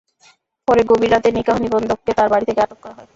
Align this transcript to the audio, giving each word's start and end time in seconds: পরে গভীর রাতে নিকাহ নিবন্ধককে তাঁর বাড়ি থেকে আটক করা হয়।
পরে 0.67 0.81
গভীর 0.89 1.11
রাতে 1.11 1.29
নিকাহ 1.31 1.57
নিবন্ধককে 1.59 2.11
তাঁর 2.17 2.29
বাড়ি 2.31 2.45
থেকে 2.47 2.61
আটক 2.61 2.79
করা 2.83 2.95
হয়। 2.97 3.09